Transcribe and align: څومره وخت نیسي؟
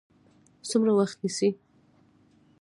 څومره 0.69 0.91
وخت 0.99 1.17
نیسي؟ 1.23 1.49